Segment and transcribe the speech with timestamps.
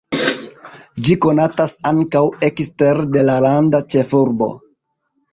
[1.07, 4.49] Ĝi konatas ankaŭ ekstere de la landa ĉefurbo.